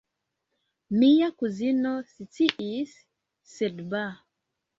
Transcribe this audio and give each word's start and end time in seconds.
Mia 1.01 1.27
kuzino 1.43 1.91
sciis, 2.15 2.97
sed 3.53 3.77
ba! 3.93 4.05